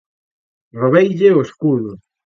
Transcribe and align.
Roubeille 0.79 1.29
o 1.37 1.43
escudo. 1.47 1.91